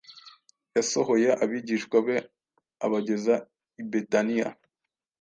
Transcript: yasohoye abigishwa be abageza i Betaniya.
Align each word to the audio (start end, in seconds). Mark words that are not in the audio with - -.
yasohoye 0.75 1.29
abigishwa 1.43 1.97
be 2.05 2.17
abageza 2.85 3.35
i 3.81 3.83
Betaniya. 3.89 4.49